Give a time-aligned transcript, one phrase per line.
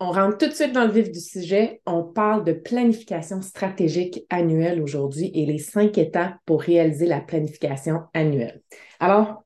[0.00, 1.80] On rentre tout de suite dans le vif du sujet.
[1.86, 8.02] On parle de planification stratégique annuelle aujourd'hui et les cinq étapes pour réaliser la planification
[8.12, 8.60] annuelle.
[8.98, 9.44] Alors,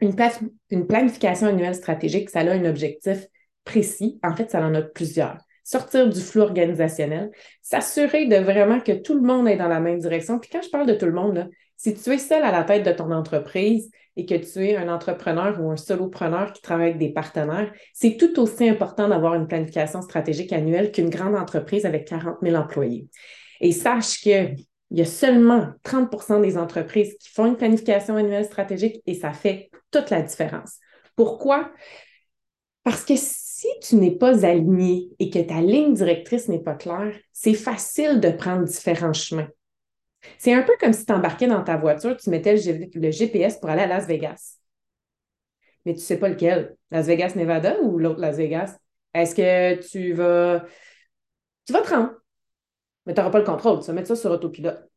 [0.00, 3.26] une, planification annuelle stratégique, ça a un objectif
[3.64, 4.18] précis.
[4.22, 5.38] En fait, ça en a plusieurs.
[5.62, 7.30] Sortir du flou organisationnel,
[7.62, 10.38] s'assurer de vraiment que tout le monde est dans la même direction.
[10.38, 12.84] Puis quand je parle de tout le monde, si tu es seul à la tête
[12.84, 16.98] de ton entreprise et que tu es un entrepreneur ou un solopreneur qui travaille avec
[16.98, 22.06] des partenaires, c'est tout aussi important d'avoir une planification stratégique annuelle qu'une grande entreprise avec
[22.06, 23.08] 40 000 employés.
[23.60, 24.56] Et sache qu'il
[24.90, 29.70] y a seulement 30% des entreprises qui font une planification annuelle stratégique et ça fait
[29.90, 30.78] toute la différence.
[31.16, 31.70] Pourquoi?
[32.84, 37.16] Parce que si tu n'es pas aligné et que ta ligne directrice n'est pas claire,
[37.32, 39.48] c'est facile de prendre différents chemins.
[40.38, 42.54] C'est un peu comme si tu embarquais dans ta voiture, tu mettais
[42.94, 44.58] le, GPS pour aller à Las Vegas.
[45.84, 46.76] Mais tu ne sais pas lequel.
[46.90, 48.78] Las Vegas, Nevada ou l'autre Las Vegas?
[49.12, 50.64] Est-ce que tu vas.
[51.66, 52.12] Tu vas te rendre,
[53.06, 53.80] mais tu n'auras pas le contrôle.
[53.80, 54.88] Tu vas mettre ça sur autopilote.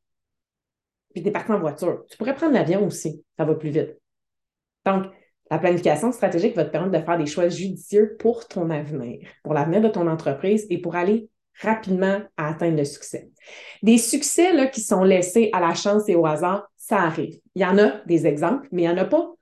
[1.14, 2.06] Puis tu es parti en voiture.
[2.10, 3.24] Tu pourrais prendre l'avion aussi.
[3.38, 3.98] Ça va plus vite.
[4.86, 5.06] Donc,
[5.50, 9.54] la planification stratégique va te permettre de faire des choix judicieux pour ton avenir, pour
[9.54, 11.30] l'avenir de ton entreprise et pour aller
[11.62, 13.30] rapidement à atteindre le succès.
[13.84, 17.40] Des succès qui sont laissés à la chance et au hasard, ça arrive.
[17.56, 19.34] Il y en a des exemples, mais il n'y en a pas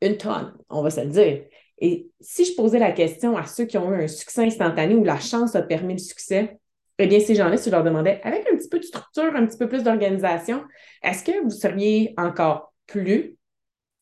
[0.00, 1.44] une tonne, on va se le dire.
[1.78, 5.04] Et si je posais la question à ceux qui ont eu un succès instantané où
[5.04, 6.58] la chance a permis le succès,
[6.98, 9.46] eh bien, ces gens-là, si je leur demandais, avec un petit peu de structure, un
[9.46, 10.64] petit peu plus d'organisation,
[11.02, 13.36] est-ce que vous seriez encore plus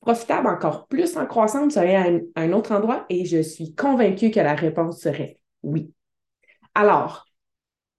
[0.00, 3.04] profitable, encore plus en croissance, vous seriez à un autre endroit?
[3.10, 5.92] Et je suis convaincue que la réponse serait oui.
[6.74, 7.25] Alors,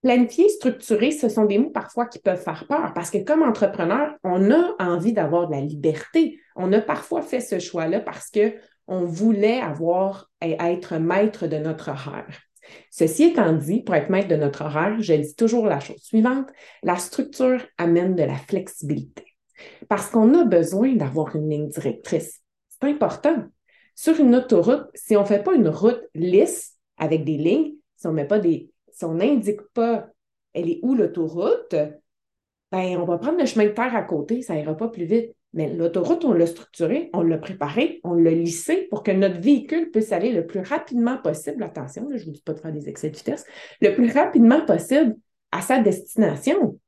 [0.01, 4.15] Planifier, structurer, ce sont des mots parfois qui peuvent faire peur parce que comme entrepreneur,
[4.23, 6.39] on a envie d'avoir de la liberté.
[6.55, 11.89] On a parfois fait ce choix-là parce qu'on voulait avoir et être maître de notre
[11.89, 12.41] horaire.
[12.91, 16.49] Ceci étant dit, pour être maître de notre horaire, je dis toujours la chose suivante,
[16.83, 19.23] la structure amène de la flexibilité
[19.89, 22.41] parce qu'on a besoin d'avoir une ligne directrice.
[22.69, 23.45] C'est important.
[23.95, 28.05] Sur une autoroute, si on ne fait pas une route lisse avec des lignes, si
[28.05, 30.07] on ne met pas des, si on n'indique pas
[30.57, 31.75] elle est où l'autoroute,
[32.71, 35.35] ben, on va prendre le chemin de terre à côté, ça ira pas plus vite.
[35.53, 39.91] Mais l'autoroute, on l'a structurée, on l'a préparée, on l'a lissée pour que notre véhicule
[39.91, 42.89] puisse aller le plus rapidement possible, attention, je ne vous dis pas de faire des
[42.89, 43.45] excès de vitesse,
[43.81, 45.15] le plus rapidement possible
[45.51, 46.79] à sa destination.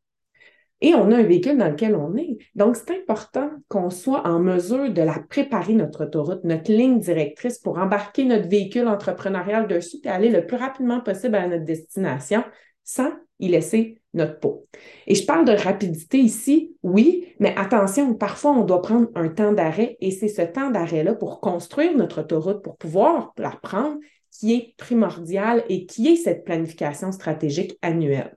[0.82, 2.38] Et on a un véhicule dans lequel on est.
[2.56, 7.60] Donc, c'est important qu'on soit en mesure de la préparer, notre autoroute, notre ligne directrice
[7.60, 12.44] pour embarquer notre véhicule entrepreneurial dessus et aller le plus rapidement possible à notre destination
[12.84, 14.68] sans y laisser notre peau.
[15.06, 19.54] Et je parle de rapidité ici, oui, mais attention, parfois on doit prendre un temps
[19.54, 23.98] d'arrêt et c'est ce temps d'arrêt-là pour construire notre autoroute, pour pouvoir la prendre,
[24.32, 28.36] qui est primordial et qui est cette planification stratégique annuelle.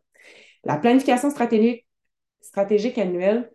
[0.65, 1.87] La planification stratégique
[2.43, 3.51] stratégique annuelle,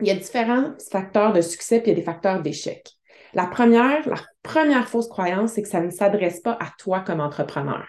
[0.00, 2.90] il y a différents facteurs de succès puis il y a des facteurs d'échec.
[3.34, 7.20] La première, la première fausse croyance, c'est que ça ne s'adresse pas à toi comme
[7.20, 7.86] entrepreneur.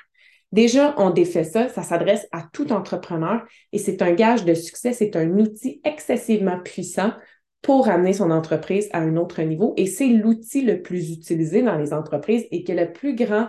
[0.52, 4.94] Déjà, on défait ça, ça s'adresse à tout entrepreneur et c'est un gage de succès,
[4.94, 7.12] c'est un outil excessivement puissant
[7.64, 11.78] pour amener son entreprise à un autre niveau et c'est l'outil le plus utilisé dans
[11.78, 13.48] les entreprises et qui a le plus grand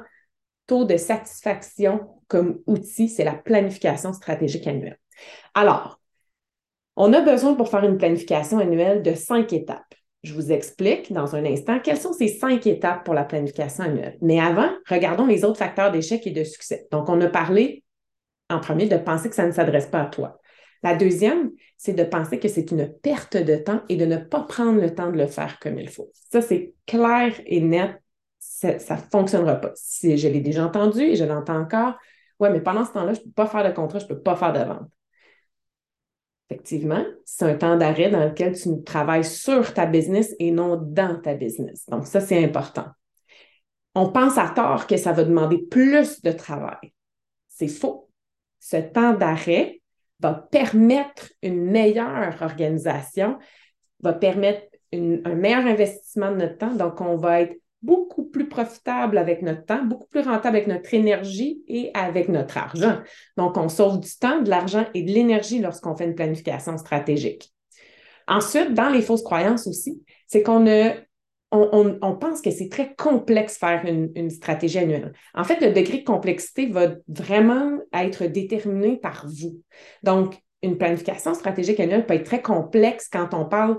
[0.67, 4.99] taux de satisfaction comme outil, c'est la planification stratégique annuelle.
[5.53, 6.01] Alors,
[6.97, 9.95] on a besoin pour faire une planification annuelle de cinq étapes.
[10.23, 14.17] Je vous explique dans un instant quelles sont ces cinq étapes pour la planification annuelle.
[14.23, 16.87] Mais avant, regardons les autres facteurs d'échec et de succès.
[16.91, 17.85] Donc, on a parlé
[18.49, 20.39] en premier de penser que ça ne s'adresse pas à toi.
[20.83, 24.43] La deuxième, c'est de penser que c'est une perte de temps et de ne pas
[24.43, 26.11] prendre le temps de le faire comme il faut.
[26.31, 28.01] Ça, c'est clair et net.
[28.39, 29.73] Ça ne fonctionnera pas.
[29.75, 31.95] Si je l'ai déjà entendu et je l'entends encore,
[32.41, 34.21] ouais, mais pendant ce temps-là, je ne peux pas faire de contrat, je ne peux
[34.21, 34.89] pas faire de vente.
[36.51, 41.21] Effectivement, c'est un temps d'arrêt dans lequel tu travailles sur ta business et non dans
[41.21, 41.87] ta business.
[41.89, 42.87] Donc, ça, c'est important.
[43.95, 46.93] On pense à tort que ça va demander plus de travail.
[47.49, 48.11] C'est faux.
[48.61, 49.81] Ce temps d'arrêt
[50.21, 53.39] va permettre une meilleure organisation,
[54.01, 56.75] va permettre un meilleur investissement de notre temps.
[56.75, 60.93] Donc, on va être beaucoup plus profitable avec notre temps, beaucoup plus rentable avec notre
[60.95, 62.99] énergie et avec notre argent.
[63.37, 67.53] Donc, on sauve du temps, de l'argent et de l'énergie lorsqu'on fait une planification stratégique.
[68.27, 70.67] Ensuite, dans les fausses croyances aussi, c'est qu'on
[71.53, 75.13] on, pense que c'est très complexe faire une, une, stratégie annuelle.
[75.35, 79.61] En fait, le degré de complexité va vraiment être déterminé par vous.
[80.03, 83.79] Donc, une planification stratégique annuelle peut être très complexe quand on parle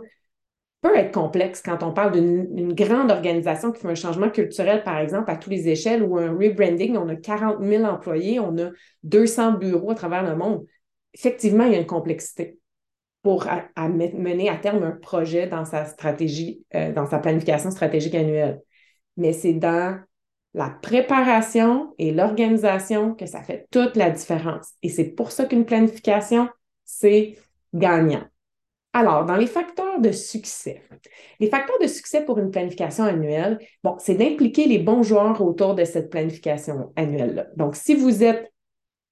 [0.85, 4.99] peut être complexe quand on parle d'une grande organisation qui fait un changement culturel, par
[4.99, 6.95] exemple, à toutes les échelles ou un rebranding.
[6.95, 8.69] On a 40 000 employés, on a
[9.03, 10.65] 200 bureaux à travers le monde.
[11.13, 12.59] Effectivement, il y a une complexité
[13.23, 13.47] pour
[13.77, 18.61] mener à terme un projet dans sa stratégie, euh, dans sa planification stratégique annuelle.
[19.17, 19.99] Mais c'est dans
[20.53, 24.73] la préparation et l'organisation que ça fait toute la différence.
[24.83, 26.47] Et c'est pour ça qu'une planification,
[26.83, 27.37] c'est
[27.73, 28.23] gagnant.
[28.97, 30.81] Alors, dans les facteurs de succès,
[31.41, 33.59] les facteurs de succès pour une planification annuelle,
[33.99, 37.47] c'est d'impliquer les bons joueurs autour de cette planification annuelle-là.
[37.57, 38.53] Donc, si vous êtes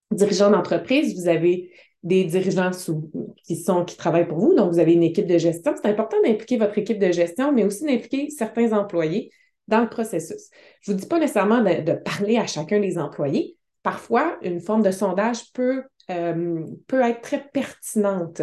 [0.10, 1.70] dirigeant d'entreprise, vous avez
[2.02, 2.72] des dirigeants
[3.44, 5.74] qui sont qui travaillent pour vous, donc vous avez une équipe de gestion.
[5.76, 9.32] C'est important d'impliquer votre équipe de gestion, mais aussi d'impliquer certains employés
[9.68, 10.50] dans le processus.
[10.80, 13.58] Je vous dis pas nécessairement de parler à chacun des employés.
[13.82, 18.42] Parfois, une forme de sondage peut euh, peut être très pertinente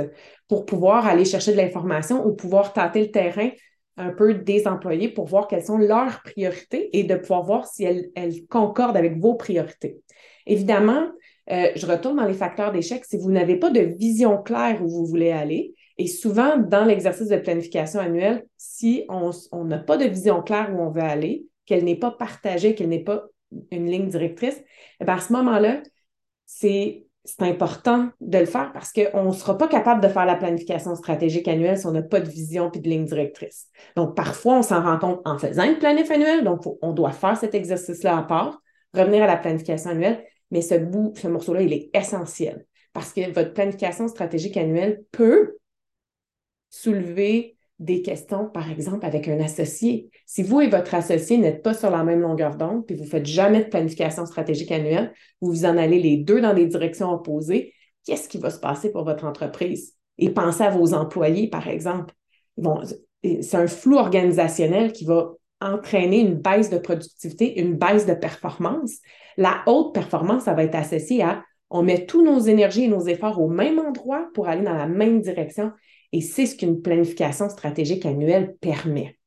[0.48, 3.50] pour pouvoir aller chercher de l'information ou pouvoir tâter le terrain
[3.96, 7.84] un peu des employés pour voir quelles sont leurs priorités et de pouvoir voir si
[7.84, 9.98] elles, concordent avec vos priorités.
[10.46, 11.08] Évidemment,
[11.50, 13.04] euh, je retourne dans les facteurs d'échec.
[13.04, 17.28] Si vous n'avez pas de vision claire où vous voulez aller, et souvent dans l'exercice
[17.28, 21.84] de planification annuelle, si on n'a pas de vision claire où on veut aller, qu'elle
[21.84, 23.26] n'est pas partagée, qu'elle n'est pas
[23.70, 24.58] une ligne directrice,
[25.00, 25.82] eh à ce moment-là,
[26.46, 27.04] c'est
[27.36, 30.94] c'est important de le faire parce qu'on ne sera pas capable de faire la planification
[30.94, 33.66] stratégique annuelle si on n'a pas de vision puis de ligne directrice.
[33.96, 36.44] Donc, parfois, on s'en rend compte en faisant une planif annuelle.
[36.44, 38.60] Donc, on doit faire cet exercice-là à part,
[38.94, 40.24] revenir à la planification annuelle.
[40.50, 45.56] Mais ce bout, ce morceau-là, il est essentiel parce que votre planification stratégique annuelle peut
[46.70, 50.10] soulever des questions, par exemple, avec un associé.
[50.26, 53.08] Si vous et votre associé n'êtes pas sur la même longueur d'onde, puis vous ne
[53.08, 57.10] faites jamais de planification stratégique annuelle, vous vous en allez les deux dans des directions
[57.10, 57.72] opposées,
[58.04, 59.94] qu'est-ce qui va se passer pour votre entreprise?
[60.18, 62.14] Et pensez à vos employés, par exemple.
[63.24, 65.32] C'est un flou organisationnel qui va
[65.62, 68.98] entraîner une baisse de productivité, une baisse de performance.
[69.38, 73.06] La haute performance, ça va être associé à on met tous nos énergies et nos
[73.06, 75.72] efforts au même endroit pour aller dans la même direction
[76.12, 79.18] et c'est ce qu'une planification stratégique annuelle permet.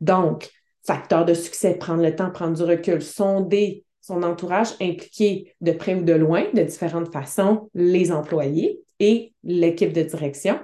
[0.00, 0.50] Donc,
[0.86, 5.94] facteur de succès, prendre le temps, prendre du recul, sonder son entourage, impliquer de près
[5.94, 10.58] ou de loin, de différentes façons, les employés et l'équipe de direction.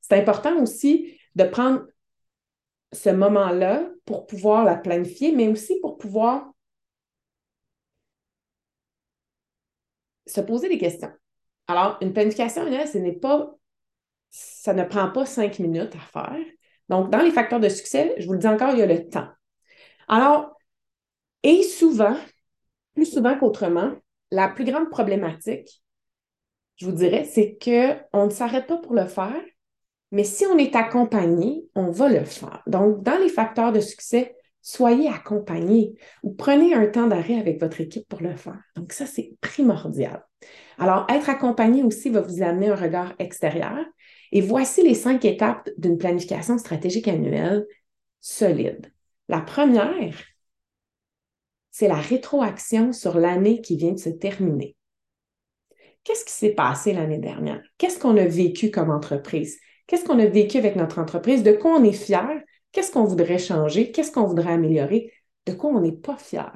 [0.00, 1.86] C'est important aussi de prendre
[2.92, 6.50] ce moment-là pour pouvoir la planifier, mais aussi pour pouvoir
[10.26, 11.12] se poser des questions.
[11.68, 13.54] Alors, une planification annuelle, ce n'est pas
[14.30, 16.44] ça ne prend pas cinq minutes à faire.
[16.88, 19.08] Donc, dans les facteurs de succès, je vous le dis encore, il y a le
[19.08, 19.28] temps.
[20.08, 20.56] Alors,
[21.42, 22.16] et souvent,
[22.94, 23.92] plus souvent qu'autrement,
[24.30, 25.82] la plus grande problématique,
[26.76, 29.40] je vous dirais, c'est qu'on ne s'arrête pas pour le faire,
[30.12, 32.62] mais si on est accompagné, on va le faire.
[32.66, 37.80] Donc, dans les facteurs de succès, soyez accompagné ou prenez un temps d'arrêt avec votre
[37.80, 38.60] équipe pour le faire.
[38.76, 40.26] Donc, ça, c'est primordial.
[40.78, 43.78] Alors, être accompagné aussi va vous amener un regard extérieur
[44.32, 47.66] et voici les cinq étapes d'une planification stratégique annuelle
[48.20, 48.92] solide.
[49.28, 50.16] La première,
[51.70, 54.76] c'est la rétroaction sur l'année qui vient de se terminer.
[56.04, 57.62] Qu'est-ce qui s'est passé l'année dernière?
[57.78, 59.58] Qu'est-ce qu'on a vécu comme entreprise?
[59.86, 61.42] Qu'est-ce qu'on a vécu avec notre entreprise?
[61.42, 62.42] De quoi on est fier?
[62.72, 63.90] Qu'est-ce qu'on voudrait changer?
[63.90, 65.12] Qu'est-ce qu'on voudrait améliorer?
[65.46, 66.52] De quoi on n'est pas fier?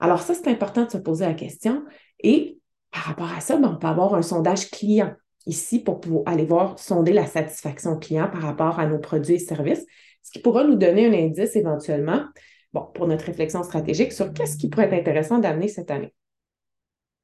[0.00, 1.84] Alors ça, c'est important de se poser la question.
[2.20, 2.58] Et
[2.90, 5.14] par rapport à ça, ben, on peut avoir un sondage client
[5.46, 9.38] ici pour pouvoir aller voir, sonder la satisfaction client par rapport à nos produits et
[9.38, 9.84] services,
[10.22, 12.24] ce qui pourra nous donner un indice éventuellement,
[12.72, 16.14] bon, pour notre réflexion stratégique sur qu'est-ce qui pourrait être intéressant d'amener cette année.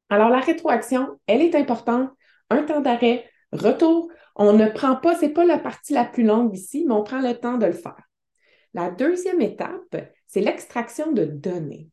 [0.09, 2.11] Alors, la rétroaction, elle est importante.
[2.49, 4.09] Un temps d'arrêt, retour.
[4.37, 7.03] On ne prend pas, ce n'est pas la partie la plus longue ici, mais on
[7.03, 8.01] prend le temps de le faire.
[8.73, 9.97] La deuxième étape,
[10.27, 11.89] c'est l'extraction de données.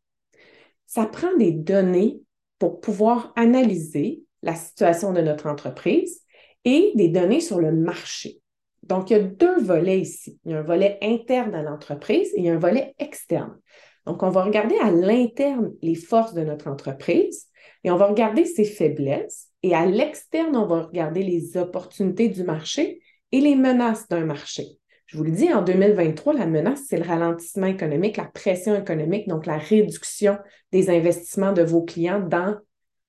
[0.85, 2.21] Ça prend des données
[2.59, 6.21] pour pouvoir analyser la situation de notre entreprise
[6.65, 8.39] et des données sur le marché.
[8.83, 10.39] Donc, il y a deux volets ici.
[10.45, 13.57] Il y a un volet interne à l'entreprise et il y a un volet externe.
[14.05, 17.47] Donc, on va regarder à l'interne les forces de notre entreprise
[17.85, 19.47] et on va regarder ses faiblesses.
[19.63, 24.65] Et à l'externe, on va regarder les opportunités du marché et les menaces d'un marché.
[25.05, 29.27] Je vous le dis, en 2023, la menace, c'est le ralentissement économique, la pression économique,
[29.27, 30.37] donc la réduction
[30.71, 32.57] des investissements de vos clients dans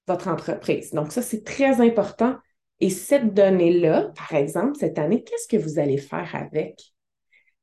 [0.07, 0.93] votre entreprise.
[0.93, 2.37] Donc, ça, c'est très important.
[2.81, 6.93] Et cette donnée-là, par exemple, cette année, qu'est-ce que vous allez faire avec?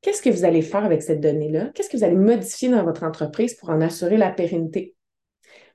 [0.02, 1.72] Qu'est-ce que vous allez faire avec cette donnée-là?
[1.76, 4.96] Qu'est-ce que vous allez modifier dans votre entreprise pour en assurer la pérennité?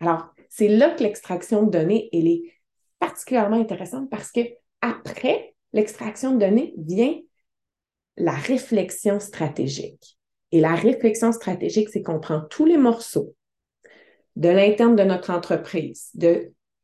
[0.01, 2.43] Alors, c'est là que l'extraction de données, elle est
[2.99, 4.41] particulièrement intéressante parce que
[4.81, 7.15] après l'extraction de données vient
[8.17, 10.19] la réflexion stratégique.
[10.51, 13.36] Et la réflexion stratégique, c'est qu'on prend tous les morceaux
[14.37, 16.13] de l'interne de notre entreprise,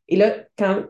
[0.08, 0.84] et là, quand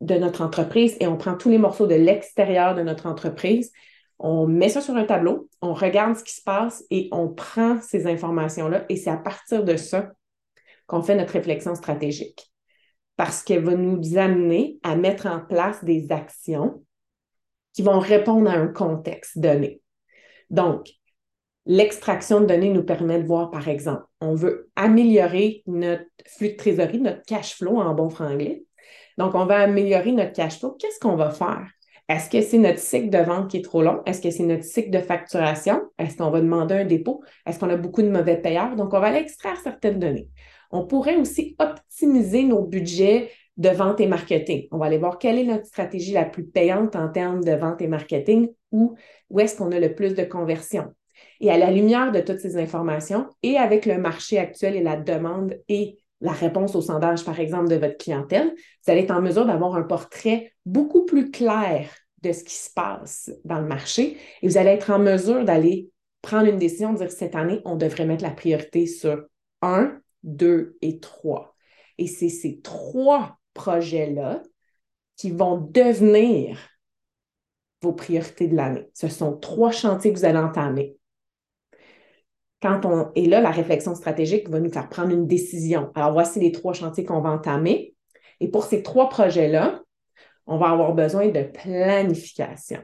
[0.00, 3.72] de notre entreprise, et on prend tous les morceaux de l'extérieur de notre entreprise,
[4.18, 7.80] on met ça sur un tableau, on regarde ce qui se passe et on prend
[7.80, 8.84] ces informations-là.
[8.88, 10.12] Et c'est à partir de ça
[10.86, 12.50] qu'on fait notre réflexion stratégique.
[13.16, 16.82] Parce qu'elle va nous amener à mettre en place des actions
[17.72, 19.80] qui vont répondre à un contexte donné.
[20.50, 20.88] Donc,
[21.66, 26.56] l'extraction de données nous permet de voir, par exemple, on veut améliorer notre flux de
[26.56, 28.64] trésorerie, notre cash flow en bon franglais.
[29.18, 30.72] Donc, on va améliorer notre cash flow.
[30.78, 31.66] Qu'est-ce qu'on va faire?
[32.08, 34.02] Est-ce que c'est notre cycle de vente qui est trop long?
[34.04, 35.80] Est-ce que c'est notre cycle de facturation?
[35.98, 37.22] Est-ce qu'on va demander un dépôt?
[37.46, 38.76] Est-ce qu'on a beaucoup de mauvais payeurs?
[38.76, 40.28] Donc, on va aller extraire certaines données.
[40.70, 44.66] On pourrait aussi optimiser nos budgets de vente et marketing.
[44.70, 47.80] On va aller voir quelle est notre stratégie la plus payante en termes de vente
[47.80, 48.96] et marketing ou
[49.30, 50.92] où est-ce qu'on a le plus de conversion.
[51.40, 54.96] Et à la lumière de toutes ces informations et avec le marché actuel et la
[54.96, 59.20] demande et la réponse au sondage, par exemple, de votre clientèle, vous allez être en
[59.20, 61.90] mesure d'avoir un portrait beaucoup plus clair
[62.22, 65.90] de ce qui se passe dans le marché et vous allez être en mesure d'aller
[66.22, 69.24] prendre une décision, de dire cette année, on devrait mettre la priorité sur
[69.60, 71.54] un, deux et trois.
[71.98, 74.42] Et c'est ces trois projets-là
[75.16, 76.58] qui vont devenir
[77.82, 78.88] vos priorités de l'année.
[78.94, 80.96] Ce sont trois chantiers que vous allez entamer
[83.14, 85.90] est là, la réflexion stratégique va nous faire prendre une décision.
[85.94, 87.94] Alors, voici les trois chantiers qu'on va entamer.
[88.40, 89.82] Et pour ces trois projets-là,
[90.46, 92.80] on va avoir besoin de planification.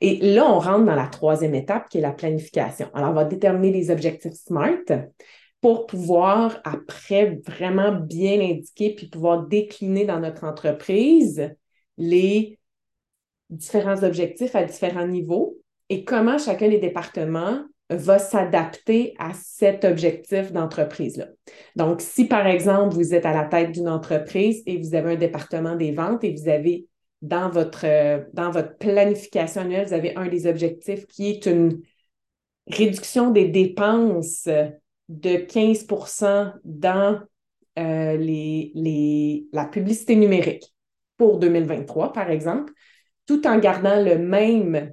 [0.00, 2.88] Et là, on rentre dans la troisième étape qui est la planification.
[2.94, 5.08] Alors, on va déterminer les objectifs SMART
[5.60, 11.54] pour pouvoir après vraiment bien indiquer puis pouvoir décliner dans notre entreprise
[11.98, 12.58] les
[13.48, 15.56] différents objectifs à différents niveaux
[15.88, 17.62] et comment chacun des départements
[17.94, 21.28] va s'adapter à cet objectif d'entreprise-là.
[21.76, 25.16] Donc, si par exemple, vous êtes à la tête d'une entreprise et vous avez un
[25.16, 26.86] département des ventes et vous avez
[27.20, 27.86] dans votre,
[28.34, 31.82] dans votre planification annuelle, vous avez un des objectifs qui est une
[32.66, 34.48] réduction des dépenses
[35.08, 37.20] de 15% dans
[37.78, 40.74] euh, la publicité numérique
[41.16, 42.72] pour 2023, par exemple,
[43.26, 44.92] tout en gardant le même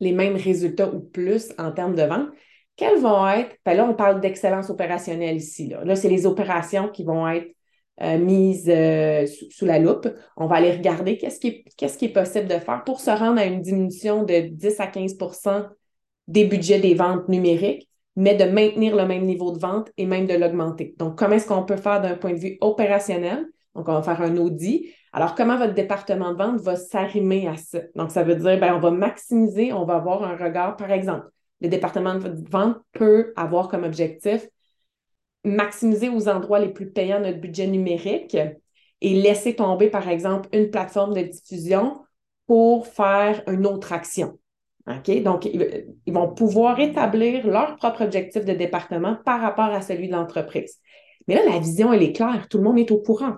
[0.00, 2.28] les mêmes résultats ou plus en termes de vente,
[2.76, 5.68] quelles vont être, ben là, on parle d'excellence opérationnelle ici.
[5.84, 7.54] Là, c'est les opérations qui vont être
[8.02, 10.08] euh, mises euh, sous, la loupe.
[10.38, 13.10] On va aller regarder qu'est-ce qui, est, qu'est-ce qui est possible de faire pour se
[13.10, 15.66] rendre à une diminution de 10 à 15%
[16.26, 20.26] des budgets des ventes numériques, mais de maintenir le même niveau de vente et même
[20.26, 20.94] de l'augmenter.
[20.98, 23.46] Donc, comment est-ce qu'on peut faire d'un point de vue opérationnel?
[23.74, 24.86] Donc, on va faire un audit.
[25.12, 27.80] Alors, comment votre département de vente va s'arrimer à ça?
[27.96, 31.26] Donc, ça veut dire, ben, on va maximiser, on va avoir un regard, par exemple,
[31.60, 34.48] le département de vente peut avoir comme objectif
[35.44, 38.36] maximiser aux endroits les plus payants notre budget numérique
[39.00, 42.00] et laisser tomber, par exemple, une plateforme de diffusion
[42.46, 44.38] pour faire une autre action.
[44.86, 45.22] OK?
[45.22, 50.12] Donc, ils vont pouvoir établir leur propre objectif de département par rapport à celui de
[50.12, 50.78] l'entreprise.
[51.26, 52.46] Mais là, la vision, elle est claire.
[52.48, 53.36] Tout le monde est au courant.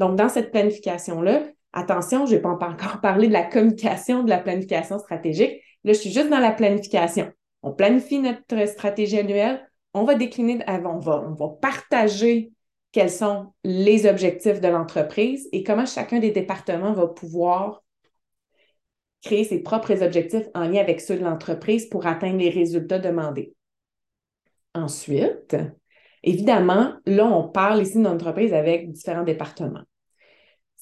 [0.00, 1.42] Donc, dans cette planification-là,
[1.74, 5.60] attention, je ne vais pas encore parler de la communication, de la planification stratégique.
[5.84, 7.30] Là, je suis juste dans la planification.
[7.62, 12.50] On planifie notre stratégie annuelle, on va décliner, on va, on va partager
[12.92, 17.84] quels sont les objectifs de l'entreprise et comment chacun des départements va pouvoir
[19.22, 23.54] créer ses propres objectifs en lien avec ceux de l'entreprise pour atteindre les résultats demandés.
[24.74, 25.56] Ensuite,
[26.22, 29.82] évidemment, là, on parle ici d'une entreprise avec différents départements.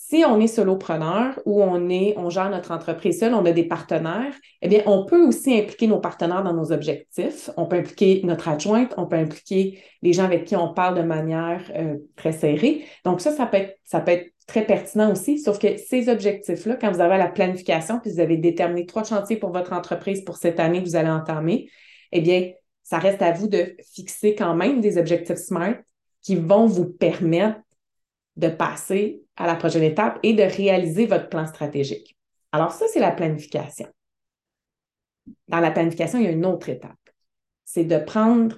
[0.01, 3.65] Si on est solopreneur ou on est, on gère notre entreprise seule, on a des
[3.65, 7.51] partenaires, eh bien, on peut aussi impliquer nos partenaires dans nos objectifs.
[7.57, 11.03] On peut impliquer notre adjointe, on peut impliquer les gens avec qui on parle de
[11.03, 12.87] manière euh, très serrée.
[13.05, 15.39] Donc, ça, ça peut, être, ça peut être très pertinent aussi.
[15.39, 19.37] Sauf que ces objectifs-là, quand vous avez la planification, puis vous avez déterminé trois chantiers
[19.37, 21.69] pour votre entreprise pour cette année que vous allez entamer,
[22.13, 22.53] eh bien,
[22.89, 25.75] ça reste à vous de fixer quand même des objectifs SMART
[26.23, 27.61] qui vont vous permettre
[28.37, 32.17] de passer à la prochaine étape et de réaliser votre plan stratégique.
[32.51, 33.89] Alors ça, c'est la planification.
[35.49, 36.97] Dans la planification, il y a une autre étape.
[37.67, 38.57] C'est de prendre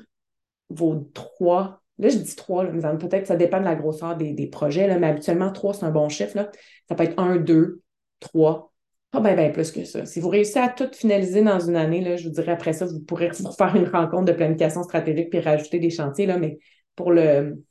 [0.69, 4.87] vos trois, là je dis trois, mais peut-être ça dépend de la grosseur des, projets,
[4.87, 6.37] là, mais habituellement, trois, c'est un bon chiffre.
[6.37, 6.53] Là.
[6.89, 7.83] Ça peut être un, deux,
[8.21, 8.70] trois,
[9.11, 10.07] pas bien, bien plus que ça.
[10.07, 12.87] Si vous réussissez à tout finaliser dans une année, là, je vous dirais après ça,
[12.87, 16.59] vous pourrez faire une rencontre de planification stratégique puis rajouter des chantiers, là, mais
[16.95, 17.63] pour le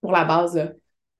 [0.00, 0.72] pour la base,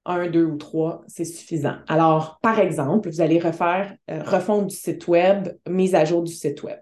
[0.07, 1.77] un, deux ou trois, c'est suffisant.
[1.87, 6.33] Alors, par exemple, vous allez refaire euh, refondre du site web, mise à jour du
[6.33, 6.79] site web.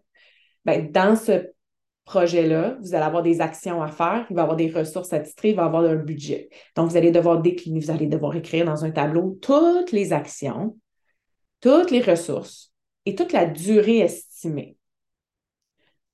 [0.64, 1.49] Ben, dans ce
[2.04, 5.18] projet-là, vous allez avoir des actions à faire, il va y avoir des ressources à
[5.18, 6.49] titrer, il va y avoir un budget.
[6.76, 10.76] Donc, vous allez devoir décliner, vous allez devoir écrire dans un tableau toutes les actions,
[11.60, 12.72] toutes les ressources
[13.04, 14.76] et toute la durée estimée.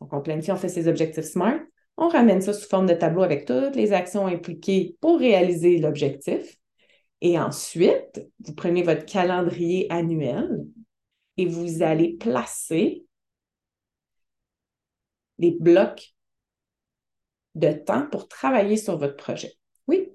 [0.01, 1.61] Donc, on planifie, on fait ses objectifs SMART,
[1.97, 6.57] on ramène ça sous forme de tableau avec toutes les actions impliquées pour réaliser l'objectif.
[7.21, 10.67] Et ensuite, vous prenez votre calendrier annuel
[11.37, 13.05] et vous allez placer
[15.39, 16.15] des blocs
[17.55, 19.53] de temps pour travailler sur votre projet.
[19.87, 20.11] Oui?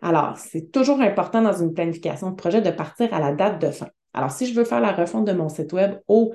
[0.00, 3.70] Alors, c'est toujours important dans une planification de projet de partir à la date de
[3.70, 3.88] fin.
[4.14, 6.34] Alors, si je veux faire la refonte de mon site Web au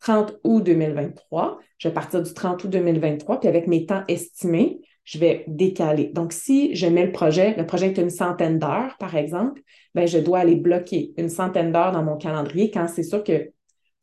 [0.00, 4.80] 30 août 2023, je vais partir du 30 août 2023, puis avec mes temps estimés,
[5.04, 6.10] je vais décaler.
[6.14, 9.62] Donc, si je mets le projet, le projet est une centaine d'heures, par exemple,
[9.94, 13.50] ben, je dois aller bloquer une centaine d'heures dans mon calendrier quand c'est sûr que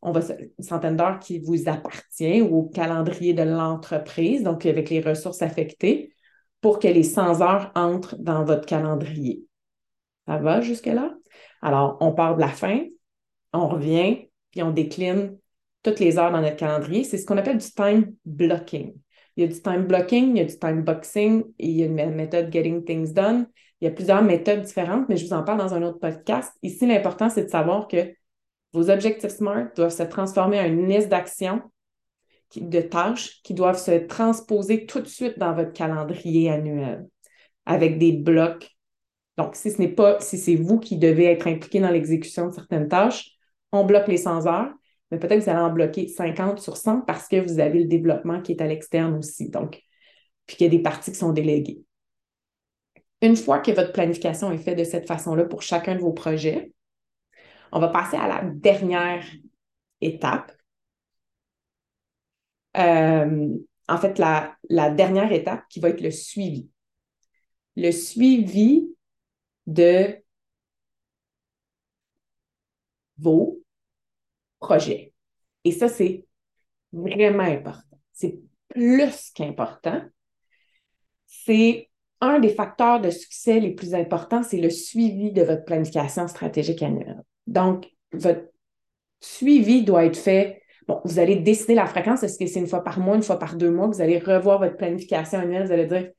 [0.02, 5.02] on va une centaine d'heures qui vous appartient au calendrier de l'entreprise, donc avec les
[5.02, 6.14] ressources affectées,
[6.62, 9.44] pour que les 100 heures entrent dans votre calendrier.
[10.28, 11.16] Ça va jusque-là?
[11.62, 12.84] Alors, on part de la fin,
[13.58, 15.38] on revient, puis on décline
[15.84, 17.04] toutes les heures dans notre calendrier.
[17.04, 18.94] C'est ce qu'on appelle du time blocking.
[19.38, 21.84] Il y a du time blocking, il y a du time boxing, et il y
[21.84, 23.48] a une méthode Getting Things Done.
[23.82, 26.54] Il y a plusieurs méthodes différentes, mais je vous en parle dans un autre podcast.
[26.64, 28.14] Ici, l'important, c'est de savoir que
[28.74, 31.62] vos objectifs SMART doivent se transformer en une liste d'actions,
[32.56, 37.06] de tâches qui doivent se transposer tout de suite dans votre calendrier annuel
[37.66, 38.70] avec des blocs.
[39.38, 42.54] Donc, si ce n'est pas, si c'est vous qui devez être impliqué dans l'exécution de
[42.54, 43.35] certaines tâches,
[43.82, 44.74] on bloque les 100 heures
[45.12, 47.86] mais peut-être que vous allez en bloquer 50 sur 100 parce que vous avez le
[47.86, 49.50] développement qui est à l'externe aussi.
[49.50, 49.82] Donc,
[50.46, 51.84] puis qu'il y a des parties qui sont déléguées.
[53.22, 56.74] Une fois que votre planification est faite de cette façon-là pour chacun de vos projets,
[57.72, 59.26] on va passer à la dernière
[60.02, 60.52] étape.
[62.78, 66.70] Euh, en fait, la, la dernière étape qui va être le suivi.
[67.76, 68.88] Le suivi
[69.68, 70.18] de
[73.18, 73.65] vos
[74.66, 75.14] projet.
[75.64, 76.26] Et ça, c'est
[76.92, 77.98] vraiment important.
[78.14, 80.02] C'est plus qu'important.
[81.28, 81.90] C'est
[82.22, 86.82] un des facteurs de succès les plus importants, c'est le suivi de votre planification stratégique
[86.82, 87.22] annuelle.
[87.46, 88.48] Donc, votre
[89.22, 90.62] suivi doit être fait.
[90.88, 92.24] Bon, vous allez décider la fréquence.
[92.24, 93.88] Est-ce que c'est une fois par mois, une fois par deux mois?
[93.88, 95.66] Vous allez revoir votre planification annuelle.
[95.66, 96.10] Vous allez dire,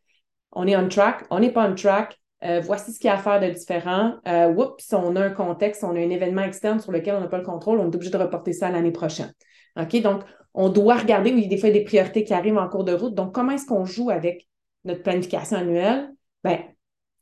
[0.53, 2.21] on est on track, on n'est pas on track.
[2.45, 4.15] Euh, voici ce qu'il y a à faire de différent.
[4.29, 7.29] Euh, oups, on a un contexte, on a un événement externe sur lequel on n'a
[7.29, 9.33] pas le contrôle, on est obligé de reporter ça l'année prochaine.
[9.81, 10.01] OK?
[10.03, 10.23] Donc,
[10.55, 12.85] on doit regarder, oui, des fois, il y a des priorités qui arrivent en cours
[12.85, 13.15] de route.
[13.15, 14.47] Donc, comment est-ce qu'on joue avec
[14.85, 16.11] notre planification annuelle?
[16.45, 16.61] Bien,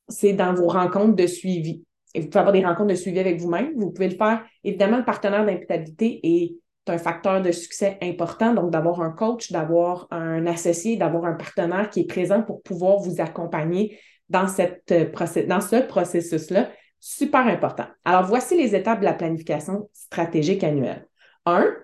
[0.09, 1.85] c'est dans vos rencontres de suivi.
[2.15, 3.73] Et vous pouvez avoir des rencontres de suivi avec vous-même.
[3.77, 4.45] Vous pouvez le faire.
[4.63, 6.55] Évidemment, le partenaire d'imputabilité est
[6.87, 8.55] un facteur de succès important.
[8.55, 12.99] Donc, d'avoir un coach, d'avoir un associé, d'avoir un partenaire qui est présent pour pouvoir
[12.99, 17.87] vous accompagner dans, cette, euh, dans ce processus-là, super important.
[18.05, 21.07] Alors, voici les étapes de la planification stratégique annuelle.
[21.47, 21.75] Un,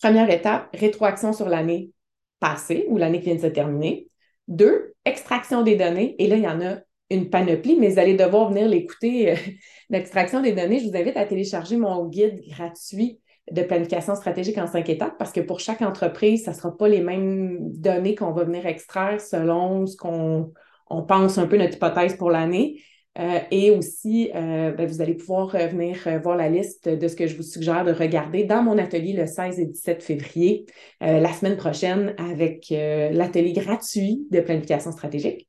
[0.00, 1.90] première étape, rétroaction sur l'année
[2.40, 4.08] passée ou l'année qui vient de se terminer.
[4.48, 6.16] Deux, extraction des données.
[6.18, 6.78] Et là, il y en a
[7.10, 9.32] une panoplie, mais vous allez devoir venir l'écouter.
[9.32, 9.36] Euh,
[9.90, 14.66] l'extraction des données, je vous invite à télécharger mon guide gratuit de planification stratégique en
[14.66, 18.32] cinq étapes parce que pour chaque entreprise, ça ne sera pas les mêmes données qu'on
[18.32, 20.52] va venir extraire selon ce qu'on
[20.92, 22.82] on pense un peu notre hypothèse pour l'année.
[23.18, 27.14] Euh, et aussi, euh, ben, vous allez pouvoir venir euh, voir la liste de ce
[27.14, 30.66] que je vous suggère de regarder dans mon atelier le 16 et 17 février,
[31.00, 35.48] la semaine prochaine, avec l'atelier gratuit de planification stratégique.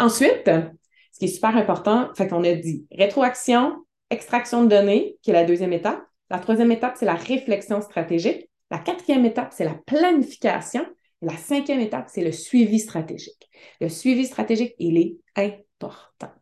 [0.00, 3.76] Ensuite, ce qui est super important, fait qu'on a dit rétroaction,
[4.10, 6.00] extraction de données, qui est la deuxième étape.
[6.30, 8.48] La troisième étape, c'est la réflexion stratégique.
[8.70, 10.84] La quatrième étape, c'est la planification.
[11.20, 13.50] La cinquième étape, c'est le suivi stratégique.
[13.80, 16.32] Le suivi stratégique, il est important.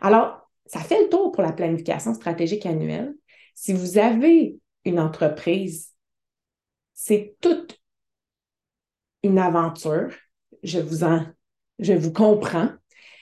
[0.00, 3.14] Alors, ça fait le tour pour la planification stratégique annuelle.
[3.54, 5.92] Si vous avez une entreprise,
[6.94, 7.80] c'est toute
[9.22, 10.12] une aventure.
[10.62, 11.24] Je vous en,
[11.78, 12.70] je vous comprends.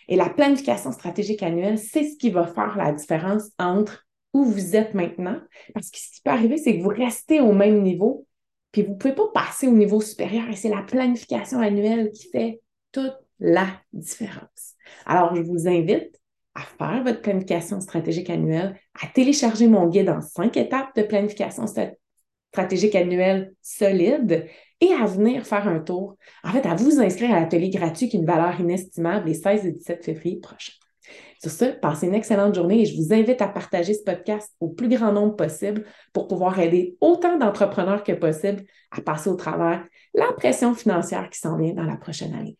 [0.09, 4.77] Et la planification stratégique annuelle, c'est ce qui va faire la différence entre où vous
[4.77, 5.40] êtes maintenant.
[5.75, 8.27] Parce que ce qui peut arriver, c'est que vous restez au même niveau,
[8.72, 12.28] puis vous ne pouvez pas passer au niveau supérieur et c'est la planification annuelle qui
[12.28, 12.61] fait
[12.92, 14.74] toute la différence.
[15.06, 16.20] Alors, je vous invite
[16.54, 21.64] à faire votre planification stratégique annuelle, à télécharger mon guide en cinq étapes de planification
[22.52, 24.46] stratégique annuelle solide
[24.80, 26.16] et à venir faire un tour.
[26.42, 29.66] En fait, à vous inscrire à l'atelier gratuit qui a une valeur inestimable les 16
[29.66, 30.80] et 17 février prochains.
[31.40, 34.68] Sur ce, passez une excellente journée et je vous invite à partager ce podcast au
[34.68, 39.85] plus grand nombre possible pour pouvoir aider autant d'entrepreneurs que possible à passer au travers
[40.14, 42.57] la pression financière qui s'en vient dans la prochaine année.